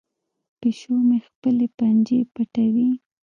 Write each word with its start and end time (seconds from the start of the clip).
پیشو 0.59 0.95
مې 1.07 1.19
خپلې 1.27 1.67
پنجې 1.77 2.19
پټوي. 2.33 2.89